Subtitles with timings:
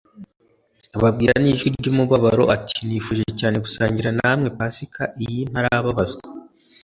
[0.95, 6.23] ababwira n'ijwi ry'umubabaro ati: "Nifuje cyane gusangira namwe Pasika iyi ntarababazwa.